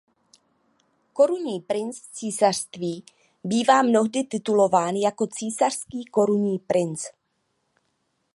Korunní 1.13 1.59
princ 1.61 1.99
v 2.01 2.11
císařství 2.11 3.03
bývá 3.43 3.81
mnohdy 3.81 4.23
titulován 4.23 4.95
jako 4.95 5.27
císařský 5.27 6.05
korunní 6.05 6.59
princ. 6.59 7.05